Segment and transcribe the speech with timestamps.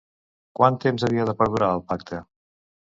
[0.59, 2.27] Quant temps havia de perdurar el pacte?